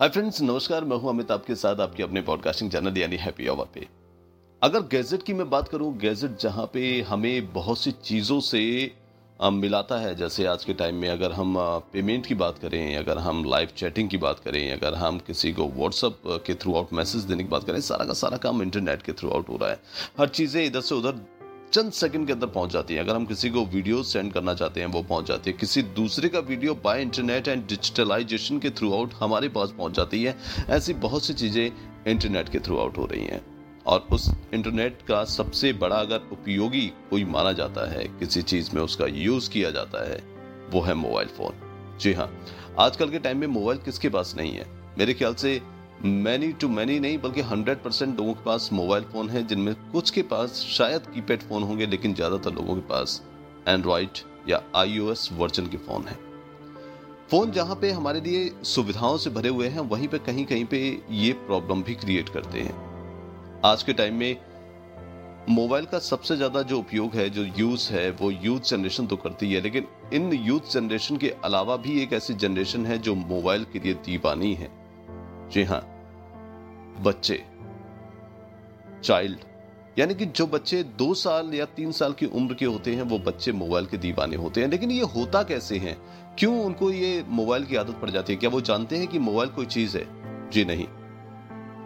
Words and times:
Hi 0.00 0.08
friends 0.08 0.40
नमस्कार, 0.42 0.84
मैं 0.84 0.96
हूँ 0.96 1.08
अमित, 1.10 1.30
आपके 1.30 1.54
साथ 1.54 1.80
आपके 1.80 2.02
अपने 2.02 2.20
पॉडकास्टिंग 2.22 2.70
चैनल 2.70 2.98
यानी 2.98 3.16
हैप्पी 3.16 3.46
आवर 3.46 3.66
पे। 3.74 3.86
अगर 4.62 4.82
गैजेट 4.92 5.22
की 5.22 5.32
मैं 5.32 5.48
बात 5.50 5.68
करूँ, 5.68 5.92
गैजेट 5.98 6.38
जहाँ 6.40 6.64
पे 6.74 7.00
हमें 7.08 7.52
बहुत 7.52 7.78
सी 7.78 7.90
चीज़ों 8.04 8.38
से 8.40 8.60
मिलाता 9.40 9.98
है, 10.00 10.14
जैसे 10.14 10.46
आज 10.46 10.64
के 10.64 10.74
टाइम 10.74 10.94
में 10.94 11.08
अगर 11.08 11.32
हम 11.32 11.54
पेमेंट 11.92 12.26
की 12.26 12.34
बात 12.34 12.58
करें, 12.58 12.96
अगर 12.96 13.18
हम 13.18 13.44
लाइव 13.44 13.68
चैटिंग 13.76 14.08
की 14.08 14.16
बात 14.16 14.38
करें, 14.38 14.72
अगर 14.72 14.94
हम 14.94 15.18
किसी 15.18 15.52
को 15.52 15.66
व्हाट्सअप 15.68 16.22
के 16.46 16.54
थ्रू 16.54 16.74
आउट 16.76 16.92
मैसेज 16.92 17.22
देने 17.22 17.42
की 17.42 17.48
बात 17.48 17.64
करें, 17.64 17.80
सारा 17.82 18.04
का 18.04 18.12
सारा 18.14 18.36
काम 18.38 18.62
इंटरनेट 18.62 19.02
के 19.02 19.12
थ्रू 19.12 19.30
आउट 19.30 19.48
हो 19.48 19.56
रहा 19.56 19.70
है। 19.70 19.80
हर 20.18 20.28
चीज़ें 20.30 20.64
इधर 20.64 20.80
से 20.80 20.94
उधर 20.94 21.20
चंद 21.72 21.92
सेकंड 21.92 22.26
के 22.26 22.32
अंदर 22.32 22.46
पहुँच 22.46 22.70
जाती 22.70 22.94
है। 22.94 23.00
अगर 23.00 23.14
हम 23.14 23.24
किसी 23.24 23.50
को 23.50 23.64
वीडियो 23.64 24.02
सेंड 24.02 24.32
करना 24.32 24.54
चाहते 24.54 24.80
हैं, 24.80 24.86
वो 24.86 25.02
पहुँच 25.02 25.26
जाती 25.26 25.50
है। 25.50 25.56
किसी 25.56 25.82
दूसरे 25.82 26.28
का 26.28 26.38
video 26.38 26.74
by 26.74 27.02
internet 27.02 27.48
and 27.48 27.66
digitalization 27.66 28.58
के 28.58 28.70
थ्रू 28.70 28.92
आउट 28.92 29.14
हमारे 29.14 29.48
पास 29.48 29.74
पहुँच 29.78 29.92
जाती 29.92 30.22
है। 30.24 30.36
ऐसी 30.70 30.94
बहुत 30.94 31.24
सी 31.24 31.34
चीज़ें 31.34 31.70
इंटरनेट 32.08 32.48
के 32.48 32.58
थ्रू 32.58 32.78
आउट 32.78 32.98
हो 32.98 33.06
रही 33.06 33.24
हैं। 33.24 33.40
और 33.86 34.06
उस 34.12 34.30
इंटरनेट 34.54 34.98
का 35.08 35.24
सबसे 35.24 35.72
बड़ा 35.72 35.96
अगर 35.96 36.28
उपयोगी 36.32 36.86
कोई 37.10 37.24
माना 37.24 37.52
जाता 37.52 37.90
है, 37.90 38.04
किसी 38.18 38.42
चीज़ 38.42 38.74
में 38.74 38.82
उसका 38.82 39.06
यूज़ 39.06 39.50
किया 39.50 39.70
जाता 39.70 40.08
है, 40.10 40.22
वो 40.70 40.80
है 40.80 40.94
मोबाइल 40.94 41.28
फ़ोन 41.28 41.98
जी 42.00 42.12
हाँ 42.12 42.30
आजकल 42.78 43.10
के 43.10 43.18
टाइम 43.18 43.38
में 43.38 43.46
मोबाइल 43.46 43.78
किसके 43.78 44.08
पास 44.08 44.34
नहीं 44.36 44.52
है? 44.52 44.66
मेरे 44.98 45.14
ख्याल 45.14 45.34
से 45.34 45.60
मैनी 46.02 46.52
टू 46.52 46.68
मैनी 46.68 46.98
नहीं, 47.00 47.18
बल्कि 47.18 47.40
हंड्रेड 47.40 47.78
परसेंट 47.78 48.18
लोगों 48.18 48.32
के 48.34 48.44
पास 48.44 48.68
मोबाइल 48.72 49.04
फ़ोन 49.04 49.28
है, 49.30 49.46
जिनमें 49.46 49.74
कुछ 49.92 50.10
के 50.10 50.22
पास 50.22 50.52
शायद 50.68 51.06
कीपैड 51.06 51.42
फ़ोन 51.42 51.62
होंगे, 51.62 51.86
लेकिन 51.86 52.14
ज़्यादातर 52.14 52.52
लोगों 52.52 52.74
के 52.74 52.80
पास 52.80 53.22
एंड्रॉयड 53.68 54.18
या 54.48 54.62
आईओएस 54.76 55.28
वर्जन 55.32 55.66
के 55.66 55.76
फ़ोन 55.76 56.04
है। 56.04 56.14
फ़ोन 57.30 57.50
जहाँ 57.52 57.76
पे 57.76 57.90
हमारे 57.90 58.20
लिए 58.20 58.50
सुविधाओं 58.64 59.16
से 59.18 59.30
भरे 59.30 59.48
हुए 59.48 59.68
हैं, 59.68 59.80
वहीं 59.80 60.08
पे 60.08 60.18
कहीं 60.20 60.44
कहीं 60.46 60.64
पे 60.64 60.80
ये 61.10 61.32
प्रॉब्लम 61.46 61.82
भी 61.82 61.94
क्रिएट 61.94 62.28
करते 62.28 62.60
हैं। 62.60 63.60
आज 63.64 63.82
के 63.82 63.92
टाइम 63.92 64.14
में 64.14 64.36
मोबाइल 65.50 65.84
का 65.84 65.98
सबसे 65.98 66.36
ज़्यादा 66.36 66.62
जो 66.62 66.78
उपयोग 66.78 67.14
है, 67.14 67.30
जो 67.30 67.44
यूज़ 67.58 67.92
है, 67.92 68.10
वो 68.12 68.30
यूथ 68.30 68.70
जनरेशन 68.70 69.06
तो 69.06 69.16
करती 69.16 69.52
है, 69.52 69.60
लेकिन 69.60 69.86
इन 70.14 70.32
यूथ 70.34 70.72
जनरेशन 70.72 71.16
के 71.16 71.34
अलावा 71.44 71.76
भी 71.76 72.02
एक 72.02 72.12
ऐसी 72.12 72.34
जनरेशन 72.34 72.86
है 72.86 72.98
जो 72.98 73.14
मोबाइल 73.14 73.66
के 73.72 73.78
लिए 73.78 73.94
दीवानी 74.06 74.54
है। 74.54 74.79
जी 75.52 75.62
हाँ 75.62 75.80
बच्चे 77.02 77.44
चाइल्ड 79.04 79.38
यानी 79.98 80.14
कि 80.14 80.26
जो 80.26 80.46
बच्चे 80.46 80.82
दो 80.82 81.14
साल 81.14 81.54
या 81.54 81.64
तीन 81.64 81.92
साल 81.92 82.12
की 82.12 82.26
उम्र 82.26 82.54
के 82.54 82.64
होते 82.64 82.94
हैं, 82.94 83.02
वो 83.02 83.18
बच्चे 83.18 83.52
मोबाइल 83.52 83.86
के 83.86 83.96
दीवाने 83.96 84.36
होते 84.36 84.60
हैं। 84.60 84.68
लेकिन 84.68 84.90
ये 84.90 85.02
होता 85.02 85.42
कैसे 85.42 85.78
हैं? 85.78 85.96
क्यों 86.38 86.64
उनको 86.64 86.90
ये 86.90 87.24
मोबाइल 87.28 87.64
की 87.64 87.76
आदत 87.76 87.98
पड़ 88.02 88.10
जाती 88.10 88.32
है? 88.32 88.38
क्या 88.38 88.50
वो 88.50 88.60
जानते 88.60 88.96
हैं 88.96 89.06
कि 89.06 89.18
मोबाइल 89.18 89.48
कोई 89.48 89.66
चीज़ 89.66 89.98
है? 89.98 90.06
जी 90.50 90.64
नहीं। 90.64 90.86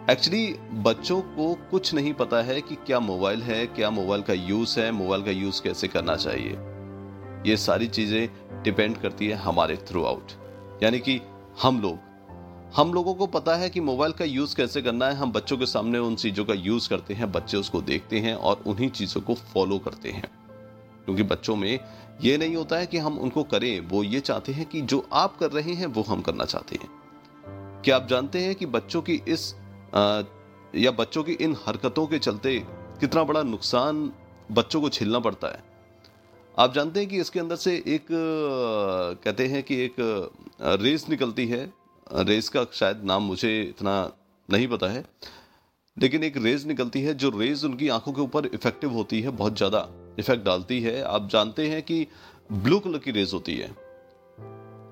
एक्चुअली 0.09 0.55
बच्चों 0.71 1.21
को 1.21 1.53
कुछ 1.71 1.93
नहीं 1.93 2.13
पता 2.13 2.41
है 2.41 2.61
कि 2.61 2.75
क्या 2.75 2.99
मोबाइल 2.99 3.43
है, 3.43 3.67
क्या 3.67 3.89
मोबाइल 3.89 4.21
का 4.21 4.33
यूज़ 4.33 4.79
है, 4.79 4.91
मोबाइल 4.91 5.23
का 5.23 5.31
यूज़ 5.31 5.61
कैसे 5.61 5.87
करना 5.87 6.15
चाहिए। 6.15 6.51
ये 7.49 7.57
सारी 7.57 7.87
चीज़ें 7.87 8.29
डिपेंड 8.63 8.97
करती 8.97 9.27
है 9.27 9.35
हमारे 9.35 9.77
थ्रू 9.77 10.03
आउट 10.03 10.31
यानी 10.83 10.99
कि 10.99 11.21
हम 11.63 11.81
लोग 11.81 12.14
हम 12.75 12.93
लोगों 12.93 13.13
को 13.13 13.25
पता 13.27 13.55
है 13.55 13.69
कि 13.69 13.79
मोबाइल 13.79 14.11
का 14.11 14.25
यूज़ 14.25 14.55
कैसे 14.55 14.81
करना 14.81 15.07
है। 15.07 15.15
हम 15.15 15.31
बच्चों 15.31 15.57
के 15.57 15.65
सामने 15.65 15.97
उन 15.97 16.15
चीज़ों 16.15 16.45
का 16.45 16.53
यूज़ 16.53 16.89
करते 16.89 17.13
हैं 17.13 17.31
बच्चे 17.31 17.57
उसको 17.57 17.81
देखते 17.81 18.19
हैं 18.19 18.33
और 18.35 18.63
उन्हीं 18.67 18.89
चीज़ों 18.89 19.21
को 19.21 19.35
फॉलो 19.53 19.77
करते 19.77 20.09
हैं। 20.09 20.29
क्योंकि 21.05 21.23
बच्चों 21.23 21.55
में 21.55 21.79
ये 22.21 22.37
नहीं 22.37 22.55
होता 22.55 22.77
है 22.77 22.85
कि 22.85 22.97
हम 22.97 23.19
उनको 23.19 23.43
करें 23.43 23.79
वो 23.79 24.03
ये 24.03 24.19
चाहते 24.19 24.51
हैं 24.51 24.65
कि 24.65 24.81
जो 24.81 25.07
आप 25.13 25.37
कर 25.37 25.51
रहे 25.51 25.73
हैं 25.73 25.85
वो 25.85 26.01
हम 26.01 26.21
करना 26.21 26.45
चाहते 26.45 26.75
हैं। 26.75 26.89
क्या 27.85 27.95
आप 27.95 28.07
जानते 28.07 28.39
हैं 28.39 28.55
कि 28.55 28.65
बच्चों 28.65 29.01
की 29.01 29.21
इस 29.27 29.53
आ, 29.95 30.21
या 30.75 30.91
बच्चों 30.91 31.23
की 31.23 31.31
इन 31.31 31.55
हरकतों 31.67 32.07
के 32.07 32.19
चलते 32.19 32.59
कितना 32.99 33.23
बड़ा 33.23 33.43
नुकसान 33.43 34.11
बच्चों 34.51 34.81
को 34.81 34.89
झेलना 34.89 35.19
पड़ता 35.19 35.47
है? 35.47 35.63
आप 36.59 36.73
जानते 36.73 36.99
हैं 36.99 37.09
कि 37.09 37.19
इसके 37.19 37.39
अंदर 37.39 37.55
से 37.55 37.83
एक 37.87 38.07
कहते 39.23 39.47
हैं 39.47 39.63
कि 39.63 39.75
एक 39.75 39.95
रेस 40.61 41.09
निकलती 41.09 41.47
है 41.47 41.84
रेस 42.07 42.49
का 42.49 42.65
शायद 42.73 43.01
नाम 43.03 43.23
मुझे 43.23 43.61
इतना 43.61 44.11
नहीं 44.49 44.67
पता 44.67 44.87
है, 44.87 45.03
लेकिन 45.97 46.23
एक 46.23 46.37
रेज 46.37 46.65
निकलती 46.67 47.01
है 47.01 47.13
जो 47.13 47.29
रेज 47.39 47.63
उनकी 47.65 47.87
आँखों 47.89 48.13
के 48.13 48.21
ऊपर 48.21 48.45
इफ़ेक्टिव 48.45 48.91
होती 48.91 49.21
है, 49.21 49.29
बहुत 49.31 49.57
ज़्यादा 49.57 49.87
इफ़ेक्ट 50.19 50.43
डालती 50.45 50.79
है। 50.81 51.01
आप 51.03 51.29
जानते 51.29 51.67
हैं 51.69 51.81
कि 51.81 52.05
ब्लू 52.53 52.79
कलर 52.79 52.97
की 52.97 53.11
रेज 53.11 53.33
होती 53.33 53.55
है। 53.55 53.69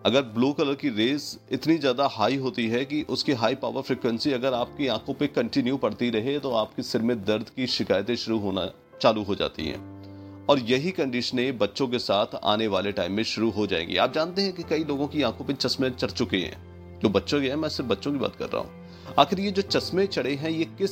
अगर 0.06 0.22
ब्लू 0.34 0.52
कलर 0.54 0.76
की 0.76 0.90
रेज 0.90 1.38
इतनी 1.52 1.78
ज़्यादा 1.78 2.08
हाई 2.12 2.38
होती 2.38 2.68
है 2.68 2.84
कि 2.86 3.02
उसकी 3.10 3.32
हाई 3.34 3.56
पावर 3.56 3.82
फ्रिक्वेंसी 3.82 4.32
अगर 4.32 4.54
आपकी 4.54 4.88
आँखों 4.90 5.14
पे 5.14 5.28
कंटिन्यू 5.30 5.78
पड़ती 5.78 6.10
रहे 6.10 6.38
तो 6.40 6.52
आपके 6.56 6.84
सिर 6.84 7.02
में 7.02 7.24
दर्द 7.26 7.50
की 7.50 7.68
शिकायतें 7.70 8.16
शुरू 8.16 8.40
होना, 8.40 8.70
चालू 9.02 9.24
हो 9.24 9.36
जाती 9.36 9.68
हैं। 9.68 10.46
और 10.50 10.60
यही 10.62 10.92
कंडीशनें 10.92 11.58
बच्चों 11.58 11.88
के 11.88 12.00
साथ 12.00 12.36
आने 12.44 12.68
वाले 12.68 12.92
टाइम 12.92 13.14
में 13.14 13.24
शुरू 13.26 13.50
हो 13.52 13.68
जाएँगी। 13.68 13.98
आप 13.98 14.14
जानते 14.14 14.42
हैं 14.42 14.54
कि 14.54 14.64
कई 14.64 14.84
लोगों 14.84 15.08
की 15.08 15.22
आँखों 15.22 15.46
पर 15.46 15.54
चश्मे 15.56 15.90
चढ़ 15.92 16.12
चुके 16.12 16.38
हैं। 16.38 16.73
जो 17.04 17.10
बच्चों 17.10 17.42
के 17.42 17.48
हैं, 17.48 17.56
मैं 17.56 17.70
सिर्फ़ 17.70 17.90
बच्चों 17.90 18.12
की 18.12 18.18
बात 18.18 18.36
कर 18.36 18.50
रहा 18.50 18.62
हूँ। 18.62 19.16
आखिर 19.20 19.40
ये 19.40 19.52
जो 19.52 19.62
चश्मे 19.64 20.06
चढ़े 20.08 20.34
हैं, 20.36 20.50
ये 20.50 20.66
किस 20.78 20.92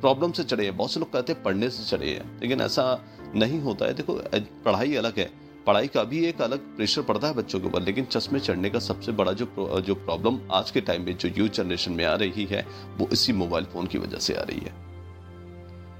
प्रॉब्लम 0.00 0.32
से 0.32 0.44
चढ़े 0.44 0.64
हैं? 0.64 0.76
बहुत 0.76 0.92
से 0.92 1.00
लोग 1.00 1.12
कहते 1.12 1.32
हैं 1.32 1.42
पढ़ने 1.42 1.68
से 1.70 1.84
चढ़े 1.86 2.08
हैं, 2.08 2.40
लेकिन 2.40 2.60
ऐसा 2.60 2.82
नहीं 3.34 3.60
होता 3.60 3.86
है। 3.86 3.94
देखो 3.94 4.14
पढ़ाई 4.64 4.94
अलग 4.96 5.18
है। 5.18 5.30
पढ़ाई 5.66 5.86
का 5.86 6.02
भी 6.04 6.24
एक 6.26 6.40
अलग 6.42 6.58
प्रेशर 6.76 7.02
पड़ता 7.02 7.28
है 7.28 7.34
बच्चों 7.34 7.60
के 7.60 7.66
ऊपर, 7.66 7.82
लेकिन 7.82 8.04
चश्मे 8.06 8.40
चढ़ने 8.40 8.70
का 8.70 8.78
सबसे 8.80 9.12
बड़ा 9.12 9.32
जो 9.32 9.46
जो 9.86 9.94
प्रॉब्लम 9.94 10.38
आज 10.52 10.70
के 10.70 10.80
टाइम 10.80 11.04
में, 11.04 11.16
जो 11.16 11.28
यूथ 11.28 11.48
जनरेशन 11.50 11.92
में 11.92 12.04
आ 12.04 12.14
रही 12.14 12.44
है, 12.44 12.64
वो 12.98 13.08
इसी 13.12 13.32
मोबाइल 13.34 13.64
फ़ोन 13.64 13.86
की 13.86 13.98
वजह 13.98 14.18
से 14.18 14.34
आ 14.34 14.42
रही 14.42 14.60
है। 14.60 14.72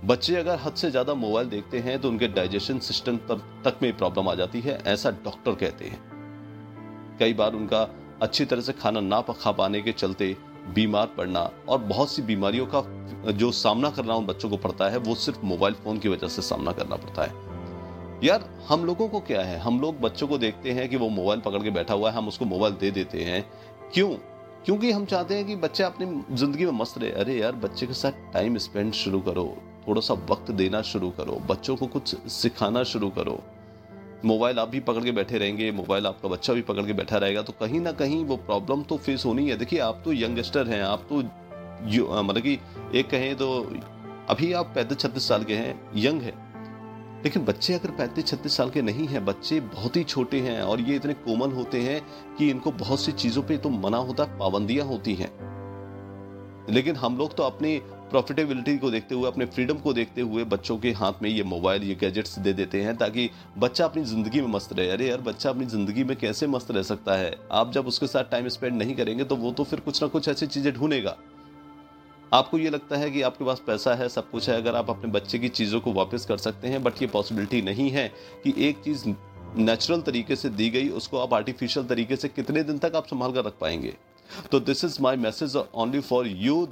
बच्चे 0.05 0.37
अगर 0.37 0.59
हद 0.59 0.75
से 0.75 0.91
ज़्यादा 0.91 1.15
मोबाइल 1.17 1.49
देखते 1.49 1.79
हैं 1.81 2.01
तो 2.01 2.09
उनके 2.09 2.29
डाइजेशन 2.31 2.79
सिस्टम 2.81 3.17
तक 3.65 3.79
में 3.83 3.97
प्रॉब्लम 3.97 4.29
आ 4.29 4.35
जाती 4.35 4.61
है, 4.61 4.79
ऐसा 4.87 5.11
डॉक्टर 5.25 5.55
कहते 5.57 5.85
हैं। 5.85 6.01
कई 7.21 7.35
बार 7.35 7.55
उनका 7.55 7.83
अच्छी 8.23 8.45
तरह 8.45 8.61
से 8.61 8.73
खाना 8.73 9.01
ना 9.01 9.21
खा 9.21 9.53
पाने 9.53 9.83
के 9.83 9.93
चलते 9.93 10.37
बीमार 10.75 11.07
पड़ना 11.07 11.51
और 11.69 11.79
बहुत 11.79 12.13
सी 12.13 12.23
बीमारियों 12.23 12.67
का 12.67 12.83
जो 13.33 13.53
सामना 13.53 13.91
करना 13.91 14.15
उन 14.15 14.27
बच्चों 14.27 14.51
को 14.51 14.57
पड़ता 14.57 14.89
है, 14.89 14.99
वो 14.99 15.15
सिर्फ़ 15.15 15.41
मोबाइल 15.45 15.75
फ़ोन 15.75 15.99
की 15.99 16.09
वजह 16.09 16.29
से 16.29 16.43
सामना 16.43 16.73
करना 16.73 16.97
पड़ता 16.97 17.23
है। 17.23 17.49
यार, 18.25 18.51
हम 18.69 18.85
लोगों 18.85 19.09
को 19.09 19.21
क्या 19.21 19.43
है? 19.43 19.59
हम 19.59 19.81
लोग 19.81 20.01
बच्चों 20.01 20.29
को 20.29 20.39
देखते 20.39 20.73
हैं 20.73 20.89
कि 20.89 20.97
वो 20.97 21.09
मोबाइल 21.09 21.41
पकड़ 21.41 21.63
के 21.63 21.71
बैठा 21.71 21.95
हुआ 21.95 22.11
है, 22.11 22.17
हम 22.17 22.29
उसको 22.29 22.45
मोबाइल 22.45 22.75
दे 22.75 22.91
देते 22.91 23.23
हैं। 23.23 23.51
क्यों? 23.95 24.11
क्योंकि 24.65 24.91
हम 24.93 25.05
चाहते 25.05 25.35
हैं 25.35 25.47
कि 25.47 25.57
बच्चे 25.57 25.83
अपनी 25.83 26.37
ज़िंदगी 26.37 26.65
में 26.65 26.73
मस्त 26.73 26.99
रहे। 26.99 27.11
अरे 27.11 27.39
यार, 27.39 27.53
बच्चे 27.53 27.87
के 27.87 27.93
साथ 27.93 28.13
टाइम 28.33 28.59
स्पेंड 28.59 28.93
शुरू 28.93 29.21
करो, 29.21 29.57
थोड़ा 29.89 30.01
सा 30.01 30.15
वक्त 30.15 30.51
देना 30.51 30.83
शुरू 30.83 31.11
करो, 31.11 31.33
बच्चों 31.33 31.77
को 31.77 31.87
कुछ 31.87 32.17
सिखाना 32.29 32.83
शुरू 32.83 33.11
करो। 33.11 33.43
मोबाइल 34.25 34.59
आप 34.59 34.69
भी 34.69 34.81
पकड़ 34.81 35.03
के 35.05 35.13
बैठे 35.13 35.39
रहेंगे, 35.39 35.71
मोबाइल 35.73 36.07
आपका 36.07 36.29
बच्चा 36.29 36.53
भी 36.53 36.63
पकड़ 36.63 36.85
के 36.87 36.93
बैठा 36.93 37.17
रहेगा 37.17 37.43
तो 37.43 37.53
कहीं 37.53 37.81
ना 37.81 37.93
कहीं 37.93 38.25
वो 38.25 38.37
प्रॉब्लम 38.39 38.83
तो 38.83 38.97
फेस 38.97 39.25
होनी 39.27 39.49
है 39.49 39.57
देखिए, 39.57 39.79
आप 39.81 40.03
तो 40.05 40.13
यंगस्टर 40.13 40.69
हैं, 40.69 40.83
आप 40.83 41.07
तो 41.09 41.17
मतलब 42.23 42.43
कि 42.43 42.59
एक 42.95 43.09
कहें 43.11 43.35
तो 43.37 43.49
अभी 44.29 44.53
आप 44.53 44.73
पैंतीस 44.75 44.99
छत्तीस 44.99 45.29
साल 45.29 45.45
के 45.45 45.55
हैं, 45.55 45.81
यंग 45.97 46.23
है। 46.23 46.33
लेकिन 47.25 47.45
बच्चे 47.45 47.75
अगर 47.75 47.91
पैंतीस 47.91 48.27
छत्तीस 48.27 48.57
साल 48.57 48.71
के 48.71 48.83
नहीं 48.83 49.07
हैं, 49.07 49.25
बच्चे 49.25 49.61
बहुत 49.61 49.97
ही 49.97 50.03
छोटे 50.05 50.41
हैं 50.41 50.61
और 50.63 50.81
ये 50.81 50.97
इतने 50.97 51.15
कोमल 51.15 51.53
होते 51.53 51.81
हैं 51.81 52.01
कि 52.39 52.51
इनको 52.51 52.71
बहुत 52.73 53.01
सी 53.01 53.13
चीज़ों 53.13 53.43
पे 53.43 53.57
तो 53.57 53.71
मना 53.71 53.99
होता 53.99 54.25
पाबंदियाँ 54.39 54.87
होती 54.87 55.15
हैं। 55.15 55.31
लेकिन 56.71 56.97
हम 56.97 57.17
लोग 57.19 57.35
तो 57.37 57.43
अपनी 57.43 57.77
प्रॉफिटेबिलिटी 58.11 58.77
को 58.79 58.91
देखते 58.91 59.15
हुए, 59.15 59.29
अपने 59.29 59.47
फ्रीडम 59.47 59.79
को 59.79 59.93
देखते 59.93 60.21
हुए 60.21 60.45
बच्चों 60.47 60.77
के 60.79 60.91
हाथ 60.93 61.23
में 61.23 61.29
ये 61.31 61.43
मोबाइल 61.45 61.83
ये 61.85 61.95
गैजेट्स 61.95 62.39
दे 62.39 62.53
देते 62.53 62.83
हैं 62.83 62.97
ताकि 62.97 63.29
बच्चा 63.59 63.85
अपनी 63.85 64.05
ज़िंदगी 64.05 64.41
में 64.41 64.49
मस्त 64.49 64.73
रहे। 64.73 64.89
अरे 64.91 65.09
यार, 65.09 65.21
बच्चा 65.23 65.51
अपनी 65.51 65.67
ज़िंदगी 65.67 66.05
में 66.05 66.17
कैसे 66.17 66.47
मस्त 66.47 66.71
रह 66.71 66.83
सकता 66.85 67.17
है? 67.17 67.35
आप 67.53 67.73
जब 67.73 67.87
उसके 67.87 68.07
साथ 68.07 68.31
टाइम 68.31 68.49
स्पेंड 68.49 68.77
नहीं 68.79 68.95
करेंगे 68.95 69.25
तो 69.25 69.37
वो 69.37 69.53
तो 69.53 69.65
फिर 69.65 69.81
कुछ 69.81 70.03
ना 70.03 70.09
कुछ 70.09 70.29
ऐसी 70.29 70.47
चीज़ें 70.47 70.73
ढूंढेगा। 70.75 71.17
आपको 72.33 72.59
ये 72.59 72.71
लगता 72.71 72.97
है 72.97 73.11
कि 73.11 73.23
आपके 73.23 73.45
पास 73.45 73.63
पैसा 73.67 73.95
है, 73.95 74.09
सब 74.09 74.31
कुछ 74.31 74.49
है, 74.49 74.57
अगर 74.57 74.75
आप 74.75 74.91
अपने 74.91 75.11
बच्चे 75.11 75.39
की 75.39 75.49
चीज़ों 75.51 75.81
को 75.81 75.93
वापस 75.93 76.27
कर 76.27 76.37
सकते 76.39 76.69
हैं 76.69 76.83
बट 76.83 77.03
ये 77.03 77.09
पॉसिबिलिटी 77.09 77.63
नहीं 77.63 77.91
है 77.91 78.09
कि 78.45 78.55
एक 78.59 78.83
चीज़ 78.85 79.05
नेचुरल 79.57 80.01
तरीके 80.03 80.37
से 80.37 80.49
दी 80.51 80.69
गई, 80.71 80.89
उसको 80.91 81.19
आप 81.19 81.35
आर्टिफिशियल 81.35 81.87
तरीके 81.87 82.17
से 82.17 82.29
कितने 82.31 82.63
दिन 82.63 82.79
तक 82.79 82.97
आप 82.97 83.07
संभाल 83.07 83.33
कर 83.33 83.45
रख 83.45 83.59
पाएँगे। 83.61 83.95
तो 84.51 84.61
this 84.61 84.85
is 84.85 85.01
my 85.03 85.17
message 85.19 85.57
only 85.57 86.01
for 86.03 86.27
you 86.27 86.65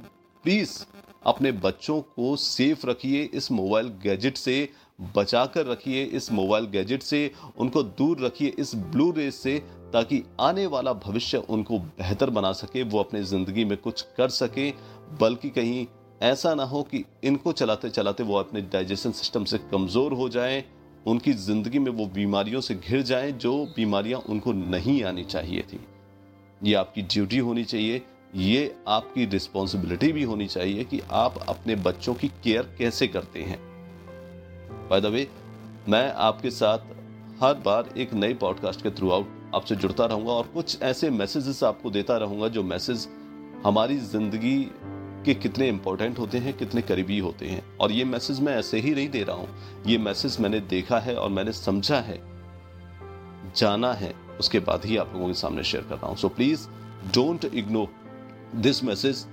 please 0.43 0.77
अपने 1.23 1.51
बच्चों 1.51 1.99
को 2.01 2.35
सेफ़ 2.35 2.85
रखिए, 2.87 3.23
इस 3.23 3.51
मोबाइल 3.51 3.87
गैजेट 4.03 4.37
से 4.37 4.69
बचा 5.15 5.45
कर 5.45 5.65
रखिए 5.65 6.03
इस 6.03 6.31
मोबाइल 6.31 6.65
गैजेट 6.65 7.03
से, 7.03 7.31
उनको 7.57 7.83
दूर 7.83 8.19
रखिए 8.19 8.53
इस 8.59 8.73
ब्लू 8.75 9.09
रेस 9.11 9.35
से, 9.35 9.57
ताकि 9.93 10.23
आने 10.39 10.65
वाला 10.65 10.93
भविष्य 10.95 11.37
उनको 11.39 11.79
बेहतर 11.79 12.29
बना 12.29 12.51
सके, 12.53 12.83
वो 12.83 12.99
अपने 12.99 13.23
ज़िंदगी 13.23 13.65
में 13.65 13.77
कुछ 13.77 14.01
कर 14.17 14.29
सके, 14.29 14.71
बल्कि 15.21 15.49
कहीं 15.49 15.85
ऐसा 16.21 16.53
ना 16.55 16.63
हो 16.63 16.81
कि 16.83 17.03
इनको 17.23 17.51
चलाते 17.51 17.89
चलाते 17.89 18.23
वो 18.23 18.35
अपने 18.35 18.61
डाइजेशन 18.63 19.11
सिस्टम 19.11 19.43
से 19.43 19.57
कमज़ोर 19.71 20.13
हो 20.13 20.29
जाएँ, 20.29 20.63
उनकी 21.07 21.33
ज़िंदगी 21.33 21.79
में 21.79 21.91
वो 21.91 22.05
बीमारियों 22.05 22.61
से 22.61 22.75
घिर 22.75 23.01
जाएँ, 23.01 23.31
जो 23.31 23.65
बीमारियाँ 23.75 24.19
उनको 24.19 24.53
नहीं 24.53 25.03
आनी 25.03 25.23
चाहिए 25.23 25.61
थी। 25.63 25.79
ये 26.61 26.73
आपकी 26.73 27.01
ड्यूटी 27.03 27.37
होनी 27.37 27.63
चाहिए 27.63 28.01
ये 28.37 28.75
आपकी 28.87 29.25
रिस्पॉन्सिबिलिटी 29.25 30.11
भी 30.11 30.23
होनी 30.23 30.47
चाहिए 30.47 30.83
कि 30.83 31.01
आप 31.11 31.37
अपने 31.49 31.75
बच्चों 31.75 32.13
की 32.13 32.27
केयर 32.43 32.69
कैसे 32.77 33.07
करते 33.07 33.41
हैं। 33.41 33.59
बाय 34.89 35.01
द 35.01 35.05
वे 35.05 35.27
मैं 35.89 36.11
आपके 36.13 36.51
साथ 36.51 36.79
हर 37.41 37.53
बार 37.53 37.89
एक 37.97 38.13
नए 38.13 38.33
पॉडकास्ट 38.33 38.81
के 38.81 38.89
थ्रू 38.89 39.11
आउट 39.11 39.27
आपसे 39.55 39.75
जुड़ता 39.75 40.05
रहूँगा 40.05 40.31
और 40.31 40.47
कुछ 40.47 40.81
ऐसे 40.81 41.09
मैसेजेस 41.09 41.63
आपको 41.63 41.89
देता 41.89 42.17
रहूँगा 42.17 42.47
जो 42.47 42.63
मैसेज 42.63 43.07
हमारी 43.65 43.97
ज़िंदगी 43.97 44.59
के 45.25 45.33
कितने 45.33 45.67
इंपॉर्टेंट 45.67 46.19
होते 46.19 46.37
हैं, 46.37 46.57
कितने 46.57 46.81
करीबी 46.81 47.19
होते 47.19 47.45
हैं। 47.45 47.63
और 47.77 47.91
ये 47.91 48.03
मैसेज 48.05 48.39
मैं 48.39 48.55
ऐसे 48.55 48.79
ही 48.79 48.95
नहीं 48.95 49.09
दे 49.09 49.23
रहा 49.23 49.35
हूँ। 49.35 49.83
ये 49.87 49.97
मैसेज 49.97 50.39
मैंने 50.39 50.59
देखा 50.59 50.99
है 50.99 51.15
और 51.15 51.29
मैंने 51.29 51.51
समझा 51.51 51.99
है, 51.99 52.19
जाना 53.55 53.93
है। 53.93 54.13
उसके 54.39 54.59
बाद 54.59 54.85
ही 54.85 54.97
आप 54.97 55.13
लोगों 55.13 55.27
के 55.27 55.33
सामने 55.33 55.63
शेयर 55.63 55.83
कर 55.83 55.95
रहा 55.95 56.07
हूँ। 56.07 56.17
So 56.17 56.29
please 56.29 56.67
don't 57.13 57.45
ignore 57.45 57.87
this 58.55 58.83
message 58.83 59.27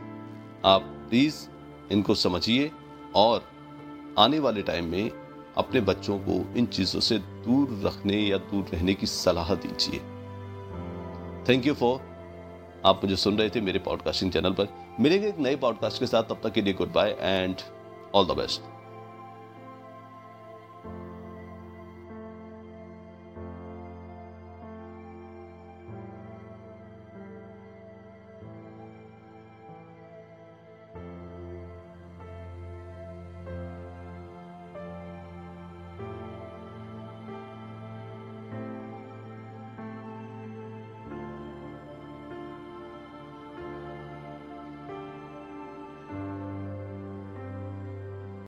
आप 0.64 0.82
प्लीज़ 0.82 1.46
इनको 1.92 2.14
समझिए 2.14 2.70
और 3.14 3.44
आने 4.18 4.38
वाले 4.38 4.62
टाइम 4.62 4.84
में 4.84 5.10
अपने 5.56 5.80
बच्चों 5.80 6.18
को 6.18 6.54
इन 6.56 6.66
चीज़ों 6.66 7.00
से 7.00 7.18
दूर 7.18 7.80
रखने 7.84 8.16
या 8.16 8.38
दूर 8.38 8.64
रहने 8.64 8.94
की 8.94 9.06
सलाह 9.06 9.54
दीजिए। 9.54 9.98
थैंक 11.48 11.66
यू 11.66 11.74
फॉर 11.74 12.00
आप 12.86 13.04
मुझे 13.04 13.16
सुन 13.16 13.38
रहे 13.38 13.50
थे 13.50 13.60
मेरे 13.60 13.78
पॉडकास्टिंग 13.78 14.32
चैनल 14.32 14.52
पर। 14.52 14.68
मिलेंगे 15.00 15.28
एक 15.28 15.38
नए 15.38 15.56
पॉडकास्ट 15.56 16.00
के 16.00 16.06
साथ, 16.06 16.22
तब 16.22 16.40
तक 16.42 16.52
के 16.52 16.62
लिए 16.62 16.74
goodbye 16.92 17.16
and 17.20 17.56
all 18.14 18.26
the 18.26 18.30
best 18.30 18.73